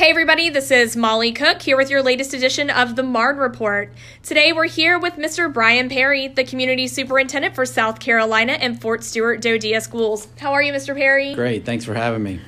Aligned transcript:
Hey, 0.00 0.08
everybody, 0.08 0.48
this 0.48 0.70
is 0.70 0.96
Molly 0.96 1.30
Cook 1.30 1.60
here 1.60 1.76
with 1.76 1.90
your 1.90 2.02
latest 2.02 2.32
edition 2.32 2.70
of 2.70 2.96
the 2.96 3.02
Marne 3.02 3.36
Report. 3.36 3.92
Today, 4.22 4.50
we're 4.50 4.64
here 4.64 4.98
with 4.98 5.16
Mr. 5.16 5.52
Brian 5.52 5.90
Perry, 5.90 6.26
the 6.26 6.42
Community 6.42 6.86
Superintendent 6.86 7.54
for 7.54 7.66
South 7.66 8.00
Carolina 8.00 8.52
and 8.52 8.80
Fort 8.80 9.04
Stewart 9.04 9.42
DoDEA 9.42 9.82
Schools. 9.82 10.28
How 10.38 10.54
are 10.54 10.62
you, 10.62 10.72
Mr. 10.72 10.96
Perry? 10.96 11.34
Great, 11.34 11.66
thanks 11.66 11.84
for 11.84 11.92
having 11.92 12.22
me. 12.22 12.40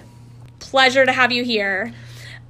Pleasure 0.60 1.04
to 1.04 1.12
have 1.12 1.30
you 1.30 1.44
here. 1.44 1.92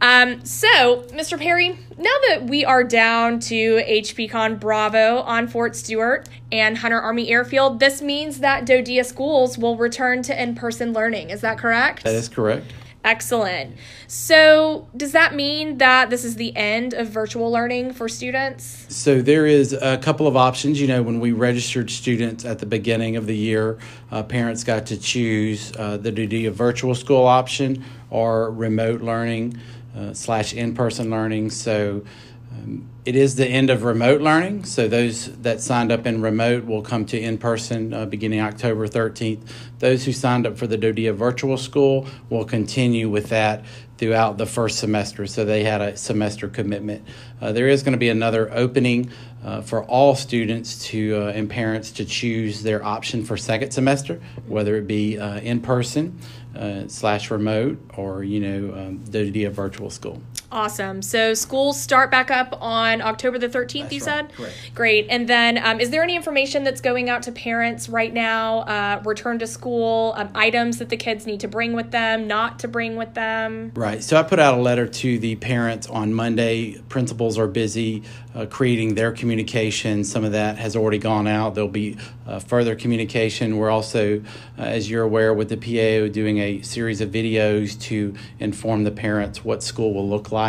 Um, 0.00 0.44
so, 0.44 1.02
Mr. 1.08 1.36
Perry, 1.36 1.80
now 1.98 2.14
that 2.28 2.44
we 2.44 2.64
are 2.64 2.84
down 2.84 3.40
to 3.40 3.82
HPCon 3.82 4.60
Bravo 4.60 5.22
on 5.22 5.48
Fort 5.48 5.74
Stewart 5.74 6.28
and 6.52 6.78
Hunter 6.78 7.00
Army 7.00 7.28
Airfield, 7.28 7.80
this 7.80 8.02
means 8.02 8.38
that 8.38 8.66
DoDEA 8.66 9.04
schools 9.04 9.58
will 9.58 9.76
return 9.76 10.22
to 10.22 10.40
in 10.40 10.54
person 10.54 10.92
learning. 10.92 11.30
Is 11.30 11.40
that 11.40 11.58
correct? 11.58 12.04
That 12.04 12.14
is 12.14 12.28
correct. 12.28 12.72
Excellent. 13.04 13.76
So, 14.06 14.88
does 14.96 15.10
that 15.12 15.34
mean 15.34 15.78
that 15.78 16.08
this 16.08 16.24
is 16.24 16.36
the 16.36 16.56
end 16.56 16.94
of 16.94 17.08
virtual 17.08 17.50
learning 17.50 17.94
for 17.94 18.08
students? 18.08 18.86
So, 18.88 19.20
there 19.20 19.44
is 19.44 19.72
a 19.72 19.98
couple 19.98 20.28
of 20.28 20.36
options. 20.36 20.80
You 20.80 20.86
know, 20.86 21.02
when 21.02 21.18
we 21.18 21.32
registered 21.32 21.90
students 21.90 22.44
at 22.44 22.60
the 22.60 22.66
beginning 22.66 23.16
of 23.16 23.26
the 23.26 23.36
year, 23.36 23.78
uh, 24.12 24.22
parents 24.22 24.62
got 24.62 24.86
to 24.86 24.96
choose 24.96 25.72
uh, 25.76 25.96
the 25.96 26.12
DoDEA 26.12 26.52
virtual 26.52 26.94
school 26.94 27.26
option 27.26 27.84
or 28.10 28.52
remote 28.52 29.00
learning 29.00 29.58
uh, 29.96 30.14
slash 30.14 30.54
in 30.54 30.72
person 30.72 31.10
learning. 31.10 31.50
So, 31.50 32.04
um, 32.52 32.88
it 33.04 33.16
is 33.16 33.34
the 33.34 33.46
end 33.46 33.68
of 33.68 33.82
remote 33.82 34.20
learning. 34.20 34.64
So, 34.64 34.86
those 34.86 35.26
that 35.38 35.60
signed 35.60 35.90
up 35.90 36.06
in 36.06 36.22
remote 36.22 36.64
will 36.64 36.82
come 36.82 37.04
to 37.06 37.18
in 37.18 37.36
person 37.36 37.92
uh, 37.92 38.06
beginning 38.06 38.40
October 38.40 38.86
13th. 38.86 39.40
Those 39.80 40.04
who 40.04 40.12
signed 40.12 40.46
up 40.46 40.56
for 40.56 40.68
the 40.68 40.78
DoDEA 40.78 41.12
virtual 41.12 41.56
school 41.56 42.06
will 42.30 42.44
continue 42.44 43.10
with 43.10 43.30
that 43.30 43.64
throughout 43.98 44.38
the 44.38 44.46
first 44.46 44.78
semester. 44.78 45.26
So, 45.26 45.44
they 45.44 45.64
had 45.64 45.80
a 45.80 45.96
semester 45.96 46.48
commitment. 46.48 47.04
Uh, 47.40 47.50
there 47.50 47.66
is 47.66 47.82
going 47.82 47.92
to 47.92 47.98
be 47.98 48.08
another 48.08 48.52
opening 48.52 49.10
uh, 49.44 49.62
for 49.62 49.82
all 49.84 50.14
students 50.14 50.84
to 50.86 51.16
uh, 51.16 51.32
and 51.32 51.50
parents 51.50 51.90
to 51.92 52.04
choose 52.04 52.62
their 52.62 52.84
option 52.84 53.24
for 53.24 53.36
second 53.36 53.72
semester, 53.72 54.20
whether 54.46 54.76
it 54.76 54.86
be 54.86 55.18
uh, 55.18 55.40
in 55.40 55.60
person 55.60 56.16
uh, 56.54 56.86
slash 56.86 57.32
remote 57.32 57.80
or 57.96 58.22
you 58.22 58.38
know 58.38 58.78
um, 58.78 58.98
DoDEA 58.98 59.50
virtual 59.50 59.90
school. 59.90 60.22
Awesome. 60.52 61.00
So 61.00 61.32
schools 61.32 61.80
start 61.80 62.10
back 62.10 62.30
up 62.30 62.58
on 62.60 63.00
October 63.00 63.38
the 63.38 63.48
13th, 63.48 63.52
That's 63.52 63.92
you 63.94 64.00
right. 64.00 64.02
said? 64.02 64.32
Correct. 64.34 64.54
Great. 64.74 65.06
And 65.08 65.26
then 65.26 65.56
um, 65.56 65.80
is 65.80 65.88
there 65.88 66.02
any 66.02 66.14
information 66.14 66.62
that's 66.62 66.82
going 66.82 67.08
out 67.08 67.22
to 67.22 67.32
parents 67.32 67.88
right 67.88 68.12
now, 68.12 68.58
uh, 68.60 69.02
return 69.02 69.38
to 69.38 69.46
school, 69.46 70.12
um, 70.16 70.28
items 70.34 70.76
that 70.76 70.90
the 70.90 70.96
kids 70.98 71.24
need 71.26 71.40
to 71.40 71.48
bring 71.48 71.72
with 71.72 71.90
them, 71.90 72.28
not 72.28 72.58
to 72.58 72.68
bring 72.68 72.96
with 72.96 73.14
them? 73.14 73.72
Right. 73.74 74.04
So 74.04 74.18
I 74.18 74.22
put 74.22 74.38
out 74.38 74.58
a 74.58 74.60
letter 74.60 74.86
to 74.86 75.18
the 75.18 75.36
parents 75.36 75.86
on 75.86 76.12
Monday. 76.12 76.78
Principals 76.90 77.38
are 77.38 77.48
busy 77.48 78.02
uh, 78.34 78.46
creating 78.46 78.94
their 78.94 79.12
communication. 79.12 80.04
Some 80.04 80.24
of 80.24 80.32
that 80.32 80.58
has 80.58 80.76
already 80.76 80.98
gone 80.98 81.26
out. 81.26 81.54
There'll 81.54 81.68
be 81.68 81.96
uh, 82.26 82.38
further 82.38 82.74
communication. 82.74 83.56
We're 83.56 83.70
also, 83.70 84.22
uh, 84.58 84.62
as 84.62 84.88
you're 84.90 85.02
aware, 85.02 85.34
with 85.34 85.48
the 85.48 85.56
PAO 85.56 86.12
doing 86.12 86.38
a 86.38 86.62
series 86.62 87.00
of 87.00 87.10
videos 87.10 87.80
to 87.82 88.14
inform 88.38 88.84
the 88.84 88.90
parents 88.90 89.44
what 89.44 89.62
school 89.62 89.92
will 89.94 90.08
look 90.08 90.32
like. 90.32 90.41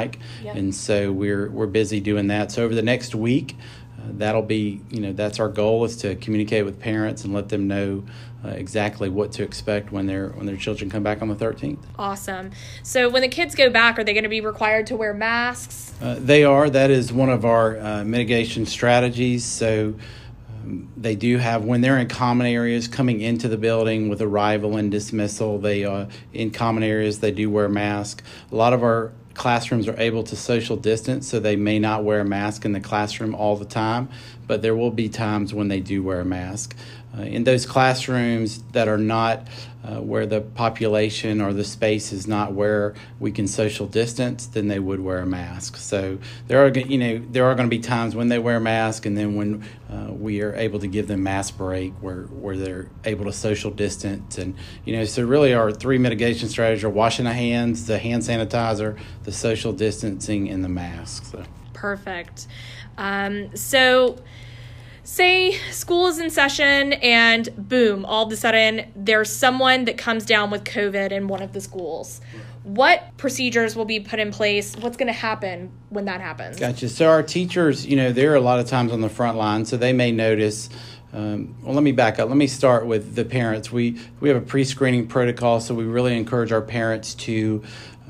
Yep. 0.43 0.55
And 0.55 0.75
so 0.75 1.11
we're 1.11 1.49
we're 1.49 1.67
busy 1.67 1.99
doing 1.99 2.27
that. 2.27 2.51
So 2.51 2.63
over 2.63 2.75
the 2.75 2.81
next 2.81 3.15
week, 3.15 3.55
uh, 3.99 4.03
that'll 4.11 4.41
be 4.41 4.81
you 4.89 4.99
know 4.99 5.13
that's 5.13 5.39
our 5.39 5.49
goal 5.49 5.85
is 5.85 5.95
to 5.97 6.15
communicate 6.15 6.65
with 6.65 6.79
parents 6.79 7.23
and 7.23 7.33
let 7.33 7.49
them 7.49 7.67
know 7.67 8.03
uh, 8.45 8.49
exactly 8.49 9.09
what 9.09 9.31
to 9.31 9.43
expect 9.43 9.91
when 9.91 10.05
their 10.05 10.29
when 10.29 10.45
their 10.45 10.57
children 10.57 10.89
come 10.89 11.03
back 11.03 11.21
on 11.21 11.29
the 11.29 11.35
13th. 11.35 11.79
Awesome. 11.97 12.51
So 12.83 13.09
when 13.09 13.21
the 13.21 13.27
kids 13.29 13.55
go 13.55 13.69
back, 13.69 13.97
are 13.97 14.03
they 14.03 14.13
going 14.13 14.23
to 14.23 14.29
be 14.29 14.41
required 14.41 14.87
to 14.87 14.95
wear 14.95 15.13
masks? 15.13 15.93
Uh, 16.01 16.17
they 16.19 16.43
are. 16.43 16.69
That 16.69 16.91
is 16.91 17.13
one 17.13 17.29
of 17.29 17.45
our 17.45 17.79
uh, 17.79 18.03
mitigation 18.03 18.65
strategies. 18.65 19.45
So 19.45 19.95
um, 20.63 20.91
they 20.97 21.15
do 21.15 21.37
have 21.37 21.63
when 21.63 21.81
they're 21.81 21.97
in 21.97 22.09
common 22.09 22.47
areas 22.47 22.87
coming 22.87 23.21
into 23.21 23.47
the 23.47 23.57
building 23.57 24.09
with 24.09 24.21
arrival 24.21 24.75
and 24.75 24.91
dismissal. 24.91 25.59
They 25.59 25.85
uh, 25.85 26.07
in 26.33 26.51
common 26.51 26.83
areas 26.83 27.19
they 27.19 27.31
do 27.31 27.49
wear 27.49 27.69
masks. 27.69 28.23
A 28.51 28.55
lot 28.55 28.73
of 28.73 28.83
our 28.83 29.13
classrooms 29.33 29.87
are 29.87 29.99
able 29.99 30.23
to 30.23 30.35
social 30.35 30.75
distance, 30.75 31.27
so 31.27 31.39
they 31.39 31.55
may 31.55 31.79
not 31.79 32.03
wear 32.03 32.19
a 32.19 32.25
mask 32.25 32.65
in 32.65 32.71
the 32.71 32.79
classroom 32.79 33.33
all 33.35 33.55
the 33.55 33.65
time, 33.65 34.09
but 34.47 34.61
there 34.61 34.75
will 34.75 34.91
be 34.91 35.09
times 35.09 35.53
when 35.53 35.67
they 35.67 35.79
do 35.79 36.03
wear 36.03 36.21
a 36.21 36.25
mask. 36.25 36.75
Uh, 37.15 37.21
in 37.21 37.43
those 37.43 37.65
classrooms 37.67 38.63
that 38.71 38.87
are 38.87 38.97
not 38.97 39.47
uh, 39.83 39.97
where 40.01 40.25
the 40.25 40.41
population 40.41 41.41
or 41.41 41.53
the 41.53 41.63
space 41.63 42.11
is 42.11 42.25
not 42.25 42.53
where 42.53 42.95
we 43.19 43.31
can 43.31 43.47
social 43.47 43.85
distance, 43.85 44.47
then 44.47 44.67
they 44.67 44.79
would 44.79 44.99
wear 44.99 45.19
a 45.19 45.25
mask. 45.25 45.75
So 45.75 46.17
there 46.47 46.65
are, 46.65 46.69
you 46.69 46.97
know, 46.97 47.21
there 47.29 47.45
are 47.45 47.53
going 47.53 47.69
to 47.69 47.75
be 47.75 47.81
times 47.81 48.15
when 48.15 48.29
they 48.29 48.39
wear 48.39 48.57
a 48.57 48.61
mask, 48.61 49.05
and 49.05 49.15
then 49.15 49.35
when 49.35 49.63
uh, 49.91 50.11
we 50.11 50.41
are 50.41 50.55
able 50.55 50.79
to 50.79 50.87
give 50.87 51.07
them 51.07 51.21
mask 51.21 51.57
break, 51.57 51.93
where 52.01 52.23
where 52.23 52.57
they're 52.57 52.89
able 53.03 53.25
to 53.25 53.33
social 53.33 53.69
distance, 53.69 54.37
and 54.37 54.55
you 54.85 54.95
know, 54.95 55.05
so 55.05 55.23
really 55.23 55.53
our 55.53 55.71
three 55.71 55.99
mitigation 55.99 56.49
strategies 56.49 56.83
are 56.83 56.89
washing 56.89 57.25
the 57.25 57.33
hands, 57.33 57.85
the 57.85 57.99
hand 57.99 58.23
sanitizer, 58.23 58.97
the 59.23 59.31
social 59.31 59.73
distancing, 59.73 60.49
and 60.49 60.63
the 60.63 60.69
mask. 60.69 61.25
So. 61.25 61.43
Perfect. 61.83 62.47
Um, 62.97 63.53
so, 63.57 64.17
say 65.03 65.51
school 65.69 66.07
is 66.07 66.17
in 66.17 66.29
session 66.29 66.93
and 66.93 67.49
boom, 67.57 68.05
all 68.05 68.25
of 68.25 68.31
a 68.31 68.37
sudden 68.37 68.89
there's 68.95 69.29
someone 69.29 69.83
that 69.83 69.97
comes 69.97 70.25
down 70.25 70.49
with 70.49 70.63
COVID 70.63 71.11
in 71.11 71.27
one 71.27 71.41
of 71.41 71.51
the 71.51 71.59
schools. 71.59 72.21
What 72.63 73.17
procedures 73.17 73.75
will 73.75 73.83
be 73.83 73.99
put 73.99 74.21
in 74.21 74.31
place? 74.31 74.77
What's 74.77 74.95
going 74.95 75.07
to 75.07 75.11
happen 75.11 75.73
when 75.89 76.05
that 76.05 76.21
happens? 76.21 76.57
Gotcha. 76.57 76.87
So 76.87 77.09
our 77.09 77.21
teachers, 77.21 77.85
you 77.85 77.97
know, 77.97 78.13
they're 78.13 78.35
a 78.35 78.39
lot 78.39 78.61
of 78.61 78.67
times 78.67 78.93
on 78.93 79.01
the 79.01 79.09
front 79.09 79.37
line, 79.37 79.65
so 79.65 79.75
they 79.75 79.91
may 79.91 80.13
notice. 80.13 80.69
Um, 81.11 81.55
well, 81.61 81.75
let 81.75 81.83
me 81.83 81.91
back 81.91 82.17
up. 82.17 82.29
Let 82.29 82.37
me 82.37 82.47
start 82.47 82.87
with 82.87 83.13
the 83.13 83.25
parents. 83.25 83.73
We 83.73 83.99
we 84.21 84.29
have 84.29 84.37
a 84.37 84.45
pre-screening 84.45 85.07
protocol, 85.07 85.59
so 85.59 85.75
we 85.75 85.83
really 85.83 86.15
encourage 86.15 86.53
our 86.53 86.61
parents 86.61 87.13
to 87.15 87.61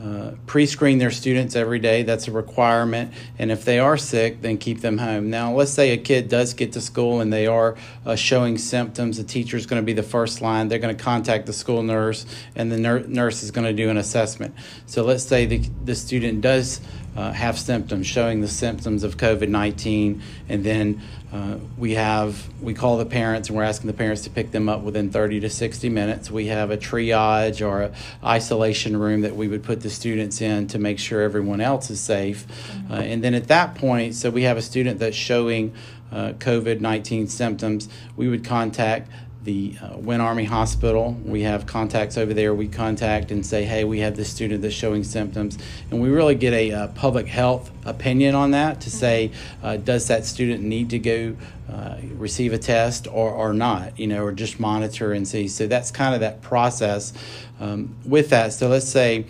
uh, 0.04 0.32
pre-screen 0.48 0.98
their 0.98 1.12
students 1.12 1.56
every 1.56 1.80
day. 1.80 2.04
That's 2.04 2.28
a 2.28 2.32
requirement. 2.32 3.14
And 3.40 3.52
if 3.52 3.64
they 3.64 3.80
are 3.80 3.96
sick, 3.96 4.42
then 4.42 4.58
keep 4.58 4.82
them 4.82 4.98
home. 4.98 5.30
Now, 5.30 5.54
let's 5.54 5.72
say 5.72 5.92
a 5.92 5.98
kid 5.98 6.28
does 6.28 6.54
get 6.54 6.74
to 6.74 6.82
school 6.82 7.22
and 7.22 7.32
they 7.32 7.48
are 7.48 7.78
uh, 8.06 8.16
showing 8.16 8.58
symptoms. 8.58 9.18
The 9.18 9.24
teacher 9.24 9.56
is 9.56 9.66
going 9.66 9.82
to 9.82 9.86
be 9.86 9.94
the 9.94 10.04
first 10.04 10.42
line. 10.42 10.68
They're 10.68 10.80
going 10.80 10.96
to 10.96 11.04
contact 11.04 11.46
the 11.46 11.54
school 11.54 11.84
nurse, 11.84 12.26
and 12.56 12.72
the 12.72 12.78
nur- 12.78 13.08
nurse 13.08 13.44
is 13.44 13.52
going 13.52 13.66
to 13.66 13.74
do 13.74 13.90
an 13.90 13.98
assessment. 13.98 14.56
So 14.86 15.04
let's 15.04 15.24
say 15.24 15.46
the 15.46 15.62
the 15.86 15.96
student 15.96 16.42
does 16.42 16.82
uh, 17.16 17.32
have 17.32 17.58
symptoms, 17.60 18.08
showing 18.08 18.42
the 18.42 18.48
symptoms 18.48 19.04
of 19.04 19.18
COVID 19.18 19.50
19. 19.50 20.22
And 20.50 20.64
then 20.64 21.02
uh, 21.32 21.58
we 21.78 21.94
have, 21.94 22.48
we 22.62 22.74
call 22.74 22.98
the 22.98 23.06
parents 23.06 23.50
and 23.50 23.58
we're 23.58 23.64
asking 23.64 23.88
the 23.88 23.94
parents 23.94 24.22
to 24.22 24.30
pick 24.30 24.52
them 24.52 24.70
up 24.70 24.82
within 24.82 25.10
30 25.10 25.40
to 25.42 25.50
60 25.50 25.90
minutes. 25.90 26.30
We 26.30 26.48
have 26.48 26.72
a 26.72 26.78
triage 26.78 27.66
or 27.66 27.84
a 27.84 27.94
isolation 28.24 28.98
room 28.98 29.22
that 29.22 29.36
we 29.36 29.48
would 29.48 29.64
put 29.64 29.82
the 29.82 29.90
students 29.90 30.42
in 30.42 30.68
to 30.68 30.80
make 30.80 31.00
sure 31.00 31.22
everyone 31.22 31.62
else 31.62 31.90
is 31.90 32.00
safe. 32.00 32.46
Uh, 32.90 32.96
and 32.96 33.24
then 33.24 33.34
at 33.34 33.48
that 33.48 33.76
point, 33.76 34.16
so 34.16 34.30
we 34.30 34.44
have 34.44 34.58
a 34.58 34.62
student 34.62 35.00
that's 35.00 35.18
showing 35.18 35.74
uh, 36.12 36.34
COVID 36.34 36.80
19 36.80 37.28
symptoms, 37.28 37.90
we 38.16 38.28
would 38.28 38.46
contact 38.46 39.10
the 39.44 39.76
uh, 39.82 39.98
Winn 39.98 40.22
Army 40.22 40.46
Hospital. 40.46 41.18
We 41.26 41.42
have 41.42 41.66
contacts 41.66 42.18
over 42.18 42.34
there. 42.34 42.54
We 42.54 42.68
contact 42.68 43.32
and 43.32 43.46
say, 43.46 43.64
hey, 43.64 43.84
we 43.84 44.00
have 44.00 44.16
this 44.16 44.30
student 44.30 44.62
that's 44.62 44.74
showing 44.74 45.04
symptoms. 45.04 45.58
And 45.92 46.02
we 46.02 46.10
really 46.10 46.36
get 46.36 46.54
a 46.54 46.72
uh, 46.72 46.88
public 46.90 47.28
health 47.28 47.72
opinion 47.86 48.36
on 48.36 48.52
that 48.52 48.82
to 48.82 48.92
say, 48.92 49.32
uh, 49.62 49.78
does 49.78 50.08
that 50.08 50.26
student 50.26 50.64
need 50.64 50.90
to 50.92 51.00
go 51.00 51.36
uh, 51.70 51.98
receive 52.16 52.54
a 52.54 52.58
test 52.58 53.08
or, 53.08 53.32
or 53.32 53.54
not, 53.54 54.00
you 54.00 54.08
know, 54.08 54.24
or 54.24 54.32
just 54.32 54.60
monitor 54.60 55.12
and 55.12 55.28
see. 55.28 55.48
So 55.48 55.68
that's 55.68 55.92
kind 55.92 56.14
of 56.14 56.22
that 56.22 56.42
process 56.42 57.14
um, 57.60 57.96
with 58.06 58.30
that. 58.30 58.54
So 58.54 58.68
let's 58.68 58.88
say 58.88 59.26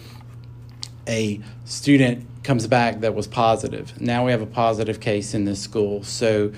a 1.08 1.40
student 1.66 2.28
comes 2.44 2.68
back 2.68 3.02
that 3.02 3.16
was 3.16 3.28
positive. 3.28 4.00
Now 4.00 4.26
we 4.26 4.32
have 4.32 4.42
a 4.42 4.48
positive 4.48 5.00
case 5.00 5.34
in 5.34 5.46
this 5.46 5.62
school. 5.62 6.04
So 6.04 6.52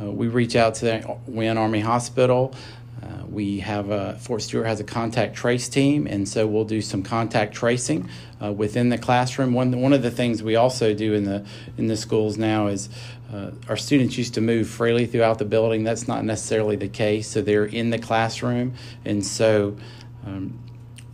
uh, 0.00 0.10
we 0.10 0.28
reach 0.28 0.56
out 0.56 0.74
to 0.76 0.84
the 0.84 1.16
Winn 1.26 1.58
Army 1.58 1.80
Hospital. 1.80 2.54
Uh, 3.00 3.26
we 3.28 3.60
have 3.60 3.90
a, 3.90 4.18
Fort 4.18 4.42
Stewart 4.42 4.66
has 4.66 4.80
a 4.80 4.84
contact 4.84 5.34
trace 5.34 5.68
team, 5.68 6.06
and 6.06 6.28
so 6.28 6.46
we'll 6.46 6.64
do 6.64 6.80
some 6.80 7.02
contact 7.02 7.54
tracing 7.54 8.08
uh, 8.42 8.52
within 8.52 8.90
the 8.90 8.98
classroom. 8.98 9.54
One 9.54 9.80
one 9.80 9.92
of 9.92 10.02
the 10.02 10.10
things 10.10 10.42
we 10.42 10.56
also 10.56 10.94
do 10.94 11.14
in 11.14 11.24
the 11.24 11.44
in 11.76 11.88
the 11.88 11.96
schools 11.96 12.36
now 12.38 12.68
is 12.68 12.88
uh, 13.32 13.50
our 13.68 13.76
students 13.76 14.16
used 14.18 14.34
to 14.34 14.40
move 14.40 14.68
freely 14.68 15.06
throughout 15.06 15.38
the 15.38 15.44
building. 15.44 15.84
That's 15.84 16.06
not 16.06 16.24
necessarily 16.24 16.76
the 16.76 16.88
case. 16.88 17.28
So 17.28 17.42
they're 17.42 17.64
in 17.64 17.90
the 17.90 17.98
classroom, 17.98 18.74
and 19.04 19.24
so. 19.24 19.76
Um, 20.24 20.58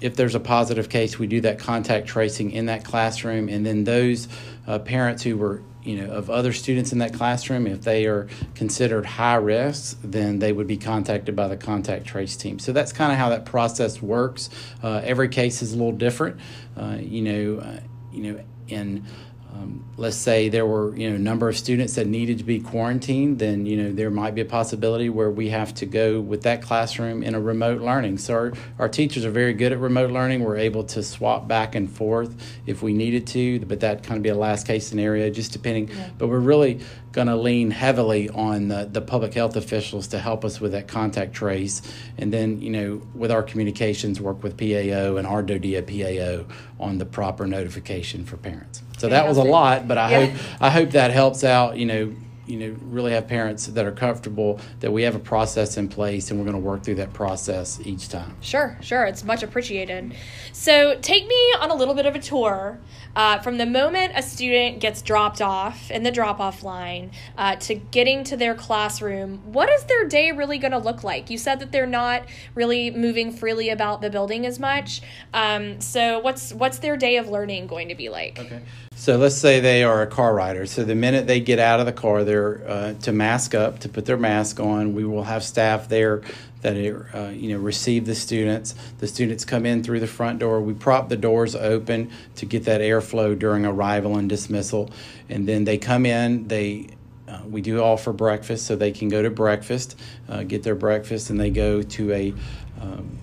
if 0.01 0.15
there's 0.15 0.37
a 0.37 0.41
positive 0.41 0.89
case, 0.89 1.19
we 1.19 1.27
do 1.27 1.41
that 1.41 1.59
contact 1.59 2.07
tracing 2.07 2.53
in 2.53 2.67
that 2.67 2.85
classroom, 2.85 3.49
and 3.49 3.67
then 3.67 3.83
those 3.83 4.29
uh, 4.65 4.79
parents 4.79 5.25
who 5.25 5.37
were, 5.37 5.61
you 5.89 5.97
know, 5.97 6.13
of 6.13 6.29
other 6.29 6.53
students 6.53 6.93
in 6.93 6.99
that 6.99 7.15
classroom, 7.15 7.67
if 7.67 7.81
they 7.81 8.05
are 8.05 8.29
considered 8.55 9.07
high 9.07 9.37
risk, 9.37 9.99
then 10.05 10.39
they 10.39 10.53
would 10.53 10.67
be 10.67 10.77
contacted 10.77 11.35
by 11.35 11.49
the 11.49 11.57
contact 11.57 12.05
trace 12.05 12.37
team. 12.37 12.59
So 12.59 12.73
that's 12.73 12.93
kind 12.93 13.11
of 13.11 13.17
how 13.17 13.31
that 13.31 13.47
process 13.47 14.03
works. 14.03 14.51
Uh, 14.83 15.01
every 15.03 15.31
case 15.31 15.63
is 15.63 15.73
a 15.73 15.77
little 15.77 15.93
different. 15.93 16.41
Uh, 16.77 16.99
you 17.01 17.23
know, 17.23 17.63
uh, 17.63 17.81
you 18.13 18.23
know, 18.23 18.45
in 18.69 19.07
um, 19.55 19.85
let's 19.97 20.17
say 20.17 20.49
there 20.49 20.67
were 20.67 20.95
you 20.97 21.09
know 21.09 21.17
a 21.17 21.19
number 21.19 21.49
of 21.49 21.57
students 21.57 21.95
that 21.95 22.07
needed 22.07 22.39
to 22.39 22.45
be 22.45 22.61
quarantined 22.61 23.39
then 23.39 23.67
you 23.67 23.77
know 23.77 23.93
there 23.93 24.11
might 24.11 24.35
be 24.35 24.41
a 24.41 24.45
possibility 24.45 25.09
where 25.09 25.31
we 25.31 25.49
have 25.49 25.75
to 25.75 25.87
go 25.87 26.21
with 26.21 26.43
that 26.43 26.63
classroom 26.63 27.23
in 27.23 27.35
a 27.35 27.41
remote 27.41 27.81
learning. 27.81 28.19
So 28.19 28.35
our, 28.35 28.53
our 28.79 28.89
teachers 28.89 29.25
are 29.25 29.31
very 29.31 29.55
good 29.55 29.73
at 29.73 29.79
remote 29.79 30.11
learning. 30.11 30.45
We're 30.45 30.57
able 30.57 30.85
to 30.85 31.03
swap 31.03 31.49
back 31.49 31.75
and 31.75 31.91
forth 31.91 32.37
if 32.67 32.83
we 32.83 32.93
needed 32.93 33.27
to 33.29 33.59
but 33.61 33.81
that 33.81 34.03
kind 34.03 34.17
of 34.17 34.23
be 34.23 34.29
a 34.29 34.35
last 34.35 34.67
case 34.67 34.87
scenario 34.87 35.31
just 35.31 35.53
depending. 35.53 35.89
Yeah. 35.89 36.11
but 36.19 36.29
we're 36.29 36.39
really 36.39 36.81
going 37.13 37.27
to 37.29 37.37
lean 37.37 37.71
heavily 37.71 38.29
on 38.29 38.69
the, 38.69 38.89
the 38.91 39.01
public 39.01 39.35
health 39.35 39.57
officials 39.57 40.09
to 40.09 40.19
help 40.19 40.45
us 40.45 40.61
with 40.61 40.73
that 40.73 40.87
contact 40.87 41.33
trace. 41.33 41.83
And 42.19 42.33
then 42.33 42.61
you 42.61 42.71
know 42.71 43.03
with 43.15 43.31
our 43.31 43.43
communications 43.43 44.21
work 44.21 44.43
with 44.43 44.57
pao 44.57 45.17
and 45.17 45.27
our 45.27 45.43
DoDEA 45.43 45.83
pao 45.83 46.55
on 46.79 46.99
the 46.99 47.07
proper 47.07 47.47
notification 47.47 48.25
for 48.25 48.37
parents 48.37 48.83
so 48.99 49.09
that 49.09 49.27
was 49.27 49.37
a 49.37 49.43
lot, 49.43 49.89
but 49.89 49.99
I 49.99 50.11
yeah. 50.11 50.27
hope 50.27 50.41
I 50.61 50.71
hope 50.71 50.91
that 50.91 51.11
helps 51.11 51.45
out. 51.45 51.77
You 51.77 51.87
know, 51.87 52.15
you 52.49 52.57
know, 52.57 52.77
really 52.85 53.13
have 53.13 53.29
parents 53.29 53.67
that 53.67 53.85
are 53.85 53.93
comfortable 53.93 54.59
that 54.81 54.91
we 54.91 55.03
have 55.03 55.15
a 55.15 55.21
process 55.21 55.77
in 55.77 55.89
place 55.89 56.31
and 56.31 56.41
we're 56.41 56.47
going 56.47 56.61
to 56.61 56.67
work 56.67 56.83
through 56.83 56.95
that 56.97 57.13
process 57.13 57.79
each 57.85 58.09
time. 58.09 58.35
Sure, 58.41 58.79
sure, 58.81 59.05
it's 59.05 59.23
much 59.23 59.43
appreciated. 59.43 60.15
So 60.53 60.99
take 61.01 61.27
me 61.27 61.37
on 61.61 61.71
a 61.71 61.75
little 61.75 61.95
bit 61.95 62.07
of 62.07 62.17
a 62.17 62.19
tour 62.19 62.79
uh, 63.15 63.39
from 63.41 63.59
the 63.59 63.67
moment 63.67 64.13
a 64.17 64.23
student 64.23 64.81
gets 64.81 65.03
dropped 65.03 65.43
off 65.43 65.91
in 65.91 66.03
the 66.03 66.11
drop 66.11 66.41
off 66.41 66.63
line 66.63 67.11
uh, 67.37 67.57
to 67.57 67.75
getting 67.75 68.25
to 68.25 68.37
their 68.37 68.55
classroom. 68.55 69.41
What 69.53 69.69
is 69.69 69.85
their 69.85 70.07
day 70.07 70.33
really 70.33 70.59
going 70.59 70.73
to 70.73 70.79
look 70.79 71.05
like? 71.05 71.29
You 71.29 71.37
said 71.37 71.61
that 71.61 71.71
they're 71.71 71.87
not 71.87 72.23
really 72.55 72.91
moving 72.91 73.31
freely 73.31 73.69
about 73.69 74.01
the 74.01 74.09
building 74.09 74.47
as 74.47 74.59
much. 74.59 75.03
Um, 75.35 75.81
so 75.81 76.19
what's 76.21 76.55
what's 76.55 76.79
their 76.79 76.97
day 76.97 77.17
of 77.17 77.29
learning 77.29 77.67
going 77.67 77.89
to 77.89 77.95
be 77.95 78.09
like? 78.09 78.39
Okay. 78.39 78.63
So 78.99 79.17
let's 79.17 79.37
say 79.37 79.61
they 79.61 79.85
are 79.85 80.03
a 80.03 80.09
car 80.09 80.35
rider. 80.35 80.67
So 80.67 80.83
the 80.83 80.97
minute 80.97 81.29
they 81.29 81.39
get 81.39 81.61
out 81.61 81.79
of 81.79 81.87
the 81.87 81.93
car, 81.93 82.25
they're 82.25 82.69
uh, 82.69 82.95
to 83.03 83.13
mask 83.13 83.55
up, 83.55 83.79
to 83.81 83.89
put 83.89 84.07
their 84.07 84.17
mask 84.17 84.59
on. 84.59 84.93
We 84.93 85.05
will 85.05 85.23
have 85.23 85.45
staff 85.45 85.89
there 85.89 86.23
that 86.63 86.77
are, 86.77 87.09
uh, 87.15 87.29
you 87.29 87.53
know 87.53 87.61
receive 87.61 88.07
the 88.07 88.17
students. 88.17 88.75
The 88.99 89.07
students 89.07 89.45
come 89.45 89.67
in 89.67 89.85
through 89.85 90.01
the 90.01 90.09
front 90.09 90.41
door. 90.41 90.61
We 90.61 90.75
prop 90.75 91.09
the 91.09 91.17
doors 91.17 91.55
open 91.55 92.11
to 92.35 92.45
get 92.45 92.65
that 92.65 92.81
airflow 92.81 93.39
during 93.39 93.65
arrival 93.65 94.17
and 94.17 94.29
dismissal, 94.29 94.91
and 95.29 95.47
then 95.47 95.63
they 95.63 95.79
come 95.79 96.05
in. 96.05 96.49
They 96.49 96.89
uh, 97.29 97.43
we 97.49 97.61
do 97.61 97.79
offer 97.79 98.13
breakfast, 98.13 98.67
so 98.67 98.75
they 98.75 98.91
can 98.91 99.09
go 99.09 99.23
to 99.23 99.31
breakfast, 99.31 99.97
uh, 100.29 100.43
get 100.43 100.65
their 100.65 100.75
breakfast, 100.75 101.31
and 101.31 101.39
they 101.39 101.51
go 101.51 101.83
to 101.83 102.13
a 102.13 102.35
um, 102.83 103.17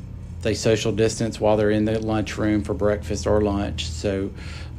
they 0.46 0.54
social 0.54 0.92
distance 0.94 1.40
while 1.40 1.58
they're 1.58 1.72
in 1.72 1.86
the 1.86 2.00
lunchroom 2.00 2.64
for 2.64 2.74
breakfast 2.76 3.28
or 3.28 3.42
lunch. 3.42 3.88
So 3.88 4.30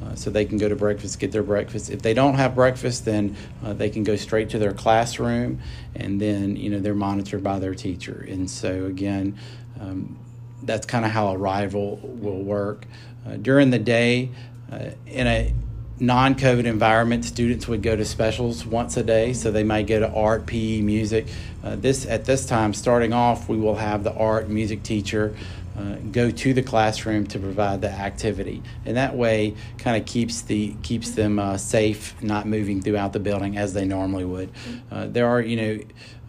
uh, 0.02 0.14
so 0.14 0.30
they 0.30 0.44
can 0.44 0.58
go 0.58 0.68
to 0.68 0.76
breakfast, 0.76 1.18
get 1.18 1.32
their 1.32 1.42
breakfast. 1.42 1.90
If 1.90 2.02
they 2.02 2.14
don't 2.14 2.34
have 2.34 2.54
breakfast, 2.54 3.04
then 3.04 3.36
uh, 3.64 3.72
they 3.72 3.90
can 3.90 4.04
go 4.04 4.16
straight 4.16 4.50
to 4.50 4.58
their 4.58 4.72
classroom, 4.72 5.60
and 5.94 6.20
then 6.20 6.56
you 6.56 6.70
know 6.70 6.80
they're 6.80 6.94
monitored 6.94 7.42
by 7.42 7.58
their 7.58 7.74
teacher. 7.74 8.26
And 8.28 8.50
so 8.50 8.84
again, 8.86 9.38
um, 9.80 10.18
that's 10.62 10.86
kind 10.86 11.04
of 11.04 11.10
how 11.10 11.32
arrival 11.32 11.96
will 12.02 12.42
work. 12.42 12.86
Uh, 13.26 13.36
during 13.36 13.70
the 13.70 13.78
day, 13.78 14.30
uh, 14.70 14.90
in 15.06 15.26
a 15.26 15.54
non-COVID 15.98 16.66
environment, 16.66 17.24
students 17.24 17.66
would 17.66 17.82
go 17.82 17.96
to 17.96 18.04
specials 18.04 18.66
once 18.66 18.96
a 18.98 19.02
day, 19.02 19.32
so 19.32 19.50
they 19.50 19.64
might 19.64 19.86
go 19.86 19.98
to 19.98 20.10
art, 20.10 20.46
PE, 20.46 20.82
music. 20.82 21.26
Uh, 21.64 21.76
this 21.76 22.04
at 22.06 22.26
this 22.26 22.44
time, 22.44 22.74
starting 22.74 23.12
off, 23.12 23.48
we 23.48 23.56
will 23.56 23.76
have 23.76 24.04
the 24.04 24.12
art 24.12 24.48
music 24.48 24.82
teacher 24.82 25.34
uh, 25.76 25.96
go 26.10 26.30
to 26.30 26.54
the 26.54 26.62
classroom 26.62 27.26
to 27.26 27.38
provide 27.38 27.80
the 27.80 27.90
activity, 27.90 28.62
and 28.84 28.96
that 28.96 29.14
way 29.14 29.54
kind 29.78 30.00
of 30.00 30.06
keeps 30.06 30.42
the 30.42 30.74
keeps 30.82 31.10
them 31.12 31.38
uh, 31.38 31.56
safe, 31.56 32.20
not 32.22 32.46
moving 32.46 32.80
throughout 32.80 33.12
the 33.12 33.20
building 33.20 33.56
as 33.56 33.74
they 33.74 33.84
normally 33.84 34.24
would. 34.24 34.50
Uh, 34.90 35.06
there 35.06 35.26
are, 35.26 35.40
you 35.40 35.56
know. 35.56 35.84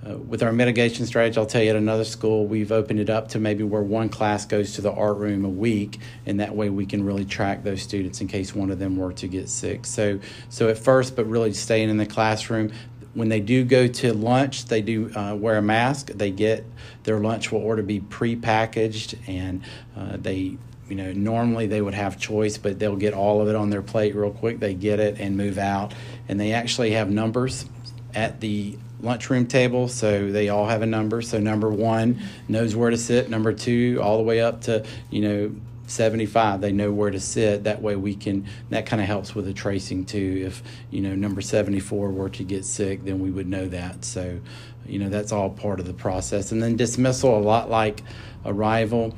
Uh, 0.07 0.15
with 0.15 0.43
our 0.43 0.53
mitigation 0.53 1.07
strategy, 1.07 1.37
I'll 1.37 1.47
tell 1.47 1.61
you 1.61 1.71
at 1.71 1.75
another 1.75 2.05
school, 2.05 2.45
we've 2.45 2.71
opened 2.71 2.99
it 2.99 3.09
up 3.09 3.29
to 3.29 3.39
maybe 3.39 3.63
where 3.63 3.81
one 3.81 4.09
class 4.09 4.45
goes 4.45 4.73
to 4.73 4.81
the 4.81 4.91
art 4.91 5.17
room 5.17 5.43
a 5.43 5.49
week, 5.49 5.99
and 6.25 6.39
that 6.39 6.55
way 6.55 6.69
we 6.69 6.85
can 6.85 7.03
really 7.03 7.25
track 7.25 7.63
those 7.63 7.81
students 7.81 8.21
in 8.21 8.27
case 8.27 8.53
one 8.53 8.69
of 8.69 8.77
them 8.77 8.95
were 8.95 9.11
to 9.13 9.27
get 9.27 9.49
sick. 9.49 9.85
So, 9.87 10.19
so 10.49 10.69
at 10.69 10.77
first, 10.77 11.15
but 11.15 11.25
really 11.25 11.51
staying 11.51 11.89
in 11.89 11.97
the 11.97 12.05
classroom, 12.05 12.71
when 13.17 13.29
they 13.29 13.39
do 13.39 13.63
go 13.63 13.87
to 13.87 14.13
lunch, 14.13 14.65
they 14.65 14.83
do 14.83 15.11
uh, 15.15 15.33
wear 15.33 15.57
a 15.57 15.61
mask. 15.61 16.11
They 16.11 16.29
get 16.29 16.63
their 17.03 17.17
lunch 17.17 17.51
will 17.51 17.61
order 17.61 17.81
be 17.81 17.99
pre-packaged, 17.99 19.17
and 19.25 19.63
uh, 19.97 20.17
they 20.17 20.57
you 20.87 20.95
know 20.95 21.11
normally 21.13 21.65
they 21.65 21.81
would 21.81 21.95
have 21.95 22.19
choice, 22.19 22.59
but 22.59 22.77
they'll 22.77 22.95
get 22.95 23.15
all 23.15 23.41
of 23.41 23.47
it 23.47 23.55
on 23.55 23.71
their 23.71 23.81
plate 23.81 24.13
real 24.13 24.31
quick. 24.31 24.59
They 24.59 24.75
get 24.75 24.99
it 24.99 25.19
and 25.19 25.35
move 25.35 25.57
out, 25.57 25.95
and 26.29 26.39
they 26.39 26.53
actually 26.53 26.91
have 26.91 27.09
numbers 27.09 27.65
at 28.13 28.39
the 28.39 28.77
lunchroom 29.01 29.47
table, 29.47 29.87
so 29.87 30.31
they 30.31 30.49
all 30.49 30.67
have 30.67 30.83
a 30.83 30.87
number. 30.87 31.23
So 31.23 31.39
number 31.39 31.71
one 31.71 32.21
knows 32.47 32.75
where 32.75 32.91
to 32.91 32.97
sit. 32.97 33.31
Number 33.31 33.51
two, 33.51 33.99
all 33.99 34.17
the 34.17 34.23
way 34.23 34.41
up 34.41 34.61
to 34.61 34.85
you 35.09 35.21
know 35.21 35.55
75 35.87 36.61
they 36.61 36.71
know 36.71 36.91
where 36.91 37.11
to 37.11 37.19
sit 37.19 37.63
that 37.63 37.81
way 37.81 37.95
we 37.95 38.13
can 38.13 38.45
that 38.69 38.85
kind 38.85 39.01
of 39.01 39.07
helps 39.07 39.33
with 39.33 39.45
the 39.45 39.53
tracing 39.53 40.05
too 40.05 40.43
if 40.45 40.61
you 40.91 41.01
know 41.01 41.15
number 41.15 41.41
74 41.41 42.11
were 42.11 42.29
to 42.29 42.43
get 42.43 42.65
sick 42.65 43.03
then 43.03 43.19
we 43.19 43.31
would 43.31 43.47
know 43.47 43.67
that 43.67 44.03
so 44.03 44.39
you 44.85 44.99
know 44.99 45.09
that's 45.09 45.31
all 45.31 45.49
part 45.49 45.79
of 45.79 45.87
the 45.87 45.93
process 45.93 46.51
and 46.51 46.61
then 46.61 46.75
dismissal 46.75 47.37
a 47.37 47.39
lot 47.39 47.69
like 47.69 48.03
arrival 48.45 49.15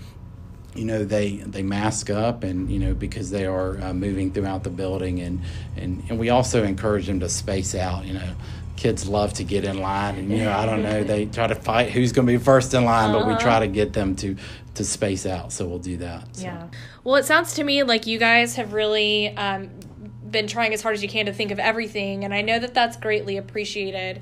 you 0.75 0.85
know 0.85 1.03
they 1.03 1.37
they 1.37 1.63
mask 1.63 2.09
up 2.09 2.43
and 2.43 2.71
you 2.71 2.79
know 2.79 2.93
because 2.93 3.31
they 3.31 3.45
are 3.45 3.81
uh, 3.81 3.93
moving 3.93 4.31
throughout 4.31 4.63
the 4.63 4.69
building 4.69 5.19
and 5.19 5.41
and 5.75 6.03
and 6.09 6.19
we 6.19 6.29
also 6.29 6.63
encourage 6.63 7.07
them 7.07 7.19
to 7.19 7.29
space 7.29 7.73
out 7.73 8.05
you 8.05 8.13
know 8.13 8.35
kids 8.75 9.07
love 9.07 9.33
to 9.33 9.43
get 9.43 9.65
in 9.65 9.79
line 9.79 10.15
and 10.15 10.31
you 10.31 10.37
know 10.37 10.51
i 10.51 10.65
don't 10.65 10.83
know 10.83 11.03
they 11.03 11.25
try 11.25 11.47
to 11.47 11.55
fight 11.55 11.91
who's 11.91 12.11
going 12.11 12.25
to 12.25 12.31
be 12.31 12.37
first 12.37 12.73
in 12.73 12.85
line 12.85 13.09
uh-huh. 13.09 13.19
but 13.19 13.27
we 13.27 13.35
try 13.35 13.53
uh-huh. 13.53 13.59
to 13.61 13.67
get 13.67 13.93
them 13.93 14.15
to 14.15 14.37
to 14.79 14.85
space 14.85 15.25
out. 15.25 15.51
So 15.51 15.67
we'll 15.67 15.79
do 15.79 15.97
that. 15.97 16.37
So. 16.37 16.43
Yeah. 16.43 16.67
Well, 17.03 17.15
it 17.15 17.25
sounds 17.25 17.53
to 17.55 17.63
me 17.65 17.83
like 17.83 18.07
you 18.07 18.17
guys 18.17 18.55
have 18.55 18.71
really 18.71 19.35
um, 19.35 19.69
been 20.31 20.47
trying 20.47 20.73
as 20.73 20.81
hard 20.81 20.95
as 20.95 21.03
you 21.03 21.09
can 21.09 21.25
to 21.27 21.33
think 21.33 21.51
of 21.51 21.59
everything, 21.59 22.23
and 22.23 22.33
I 22.33 22.41
know 22.41 22.59
that 22.59 22.73
that's 22.73 22.97
greatly 22.97 23.37
appreciated. 23.37 24.21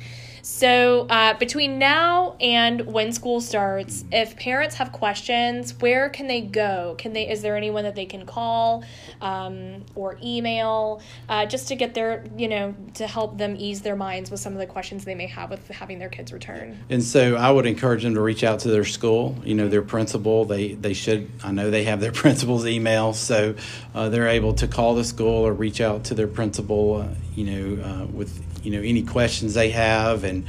So, 0.50 1.08
uh, 1.10 1.34
between 1.34 1.78
now 1.78 2.38
and 2.40 2.80
when 2.86 3.12
school 3.12 3.42
starts, 3.42 4.06
if 4.14 4.38
parents 4.38 4.76
have 4.76 4.94
questions, 4.94 5.78
where 5.82 6.08
can 6.08 6.28
they 6.28 6.40
go? 6.40 6.96
Can 6.98 7.12
they? 7.12 7.30
Is 7.30 7.42
there 7.42 7.58
anyone 7.58 7.84
that 7.84 7.96
they 7.96 8.06
can 8.06 8.26
call 8.26 8.86
um, 9.20 9.84
or 9.94 10.18
email 10.24 11.02
uh, 11.28 11.48
just 11.48 11.68
to 11.68 11.76
get 11.76 11.94
their, 11.94 12.24
you 12.38 12.48
know, 12.48 12.74
to 12.94 13.08
help 13.08 13.38
them 13.38 13.58
ease 13.60 13.82
their 13.82 13.98
minds 13.98 14.32
with 14.32 14.40
some 14.40 14.54
of 14.54 14.60
the 14.60 14.66
questions 14.66 15.04
they 15.04 15.16
may 15.16 15.28
have 15.28 15.50
with 15.50 15.68
having 15.68 16.00
their 16.00 16.08
kids 16.08 16.32
return? 16.32 16.80
And 16.90 17.04
so, 17.04 17.36
I 17.36 17.52
would 17.52 17.66
encourage 17.66 18.04
them 18.04 18.14
to 18.14 18.22
reach 18.22 18.46
out 18.46 18.60
to 18.60 18.70
their 18.70 18.86
school. 18.86 19.36
You 19.44 19.54
know, 19.54 19.68
their 19.68 19.82
principal. 19.82 20.46
They 20.46 20.76
they 20.76 20.94
should. 20.94 21.30
I 21.44 21.52
know 21.52 21.70
they 21.70 21.84
have 21.84 22.00
their 22.00 22.12
principal's 22.24 22.66
email, 22.66 23.12
so 23.12 23.56
uh, 23.94 24.08
they're 24.08 24.30
able 24.30 24.54
to 24.54 24.68
call 24.70 24.96
the 24.96 25.04
school 25.04 25.46
or 25.46 25.52
reach 25.52 25.82
out 25.82 25.97
to 26.04 26.14
their 26.14 26.28
principal. 26.28 26.96
Uh, 26.96 27.08
you 27.36 27.46
know, 27.46 27.84
uh, 27.84 28.06
with 28.08 28.44
you 28.64 28.72
know 28.72 28.82
any 28.82 29.04
questions 29.04 29.54
they 29.54 29.70
have, 29.70 30.24
and 30.24 30.46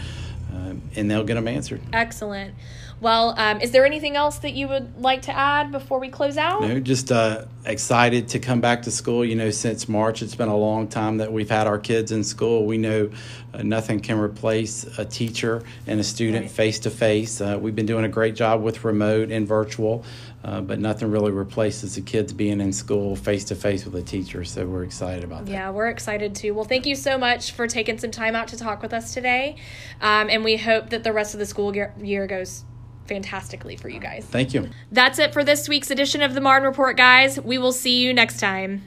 uh, 0.53 0.75
and 0.97 1.11
they'll 1.11 1.25
get 1.25 1.35
them 1.35 1.49
answered. 1.49 1.81
Excellent. 1.93 2.55
Well, 3.01 3.39
um, 3.39 3.61
is 3.61 3.71
there 3.71 3.87
anything 3.87 4.17
else 4.17 4.39
that 4.39 4.55
you 4.55 4.67
would 4.67 5.01
like 5.01 5.23
to 5.23 5.33
add 5.33 5.71
before 5.71 6.01
we 6.01 6.09
close 6.09 6.37
out? 6.37 6.63
No, 6.63 6.81
just 6.81 7.13
uh, 7.13 7.45
excited 7.65 8.27
to 8.31 8.41
come 8.41 8.61
back 8.61 8.83
to 8.83 8.91
school. 8.91 9.25
You 9.25 9.37
know, 9.37 9.51
since 9.51 9.89
March, 9.89 10.21
it's 10.21 10.35
been 10.35 10.49
a 10.49 10.57
long 10.57 10.89
time 10.89 11.19
that 11.19 11.33
we've 11.33 11.49
had 11.49 11.69
our 11.69 11.79
kids 11.79 12.11
in 12.11 12.25
school. 12.25 12.67
We 12.67 12.77
know 12.77 13.11
uh, 13.55 13.63
nothing 13.63 14.01
can 14.01 14.19
replace 14.19 14.83
a 14.99 15.05
teacher 15.05 15.63
and 15.87 16.01
a 16.01 16.05
student 16.05 16.51
face 16.51 16.81
to 16.81 16.91
face. 16.91 17.41
We've 17.41 17.77
been 17.77 17.87
doing 17.87 18.05
a 18.05 18.09
great 18.09 18.35
job 18.35 18.63
with 18.63 18.83
remote 18.83 19.31
and 19.31 19.47
virtual. 19.47 20.05
Uh, 20.45 20.61
but 20.61 20.79
nothing 20.79 21.11
really 21.11 21.33
replaces 21.33 21.97
the 21.97 22.01
kids 22.01 22.33
being 22.33 22.61
in 22.61 22.73
school 22.73 23.17
face 23.17 23.45
to 23.45 23.57
face 23.57 23.85
with 23.85 23.95
a 23.97 24.03
teacher. 24.03 24.45
So 24.45 24.65
we're 24.67 24.85
excited 24.85 25.25
about 25.25 25.47
that. 25.47 25.53
Yeah, 25.53 25.71
we're 25.71 25.89
excited 25.89 26.35
too. 26.35 26.55
Well, 26.55 26.65
thank 26.65 26.87
you 26.87 26.95
so 26.95 27.19
much 27.19 27.53
for 27.53 27.67
taking 27.67 27.99
some 27.99 28.13
time 28.13 28.37
out 28.37 28.49
to 28.49 28.57
talk 28.57 28.81
with 28.81 28.93
us 28.93 29.13
today. 29.13 29.57
Um, 30.01 30.31
and 30.31 30.45
we 30.45 30.57
hope 30.57 30.91
that 30.91 31.03
the 31.03 31.13
rest 31.13 31.35
of 31.35 31.41
the 31.41 31.47
school 31.47 31.75
year 31.75 32.27
goes 32.29 32.65
fantastically 33.07 33.77
for 33.77 33.89
you 33.89 33.99
guys. 33.99 34.25
Thank 34.27 34.55
you. 34.55 34.69
That's 34.93 35.19
it 35.19 35.33
for 35.33 35.43
this 35.43 35.69
week's 35.69 35.91
edition 35.91 36.23
of 36.23 36.35
the 36.35 36.41
Marne 36.41 36.63
Report, 36.63 36.97
guys. 36.97 37.41
We 37.41 37.59
will 37.59 37.73
see 37.73 38.01
you 38.01 38.15
next 38.15 38.39
time. 38.39 38.83